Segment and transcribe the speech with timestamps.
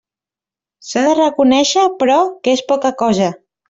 [0.87, 3.35] S'ha de reconéixer, però, que és poca cosa.